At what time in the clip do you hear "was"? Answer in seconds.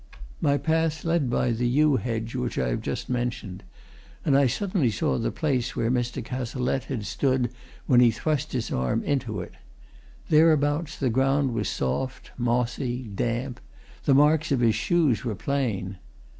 11.53-11.69